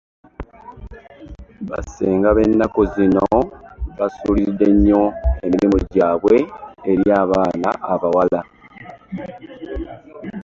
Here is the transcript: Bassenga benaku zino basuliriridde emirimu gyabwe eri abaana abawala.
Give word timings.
Bassenga 1.69 2.29
benaku 2.37 2.81
zino 2.93 3.25
basuliriridde 3.97 4.65
emirimu 5.45 5.77
gyabwe 5.93 6.35
eri 6.91 7.05
abaana 7.21 7.69
abawala. 7.93 8.41